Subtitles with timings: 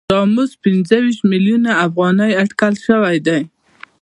[0.09, 3.41] دا مزد پنځه ویشت میلیونه افغانۍ اټکل شوی دی